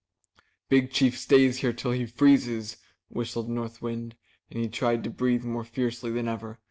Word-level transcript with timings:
"Big 0.67 0.89
Chief 0.89 1.15
stay 1.15 1.47
here 1.51 1.71
till 1.71 1.91
he 1.91 2.07
freezes," 2.07 2.77
whistled 3.09 3.47
North 3.51 3.83
Wind, 3.83 4.15
and 4.49 4.59
he 4.59 4.67
tried 4.67 5.03
to 5.03 5.11
breathe 5.11 5.43
more 5.43 5.63
fiercely 5.63 6.09
than 6.09 6.27
ever. 6.27 6.57